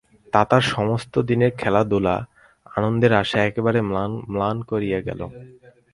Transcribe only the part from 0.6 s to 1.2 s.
সমস্ত